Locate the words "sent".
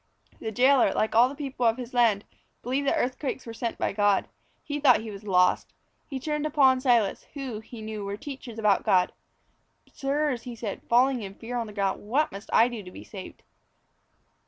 3.53-3.77